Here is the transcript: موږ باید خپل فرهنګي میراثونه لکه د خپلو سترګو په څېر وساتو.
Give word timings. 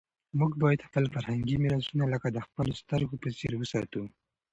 موږ 0.39 0.51
باید 0.63 0.85
خپل 0.87 1.03
فرهنګي 1.13 1.55
میراثونه 1.63 2.05
لکه 2.13 2.27
د 2.31 2.37
خپلو 2.45 2.71
سترګو 2.81 3.15
په 3.23 3.29
څېر 3.37 3.53
وساتو. 3.57 4.03